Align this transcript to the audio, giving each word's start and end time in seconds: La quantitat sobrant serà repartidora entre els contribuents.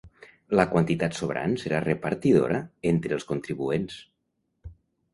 La 0.59 0.63
quantitat 0.71 1.17
sobrant 1.19 1.53
serà 1.65 1.83
repartidora 1.87 2.65
entre 2.95 3.17
els 3.21 3.31
contribuents. 3.35 4.03